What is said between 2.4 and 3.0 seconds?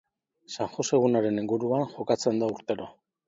da urtero.